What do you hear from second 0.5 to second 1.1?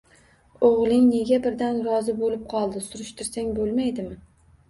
O`g`ling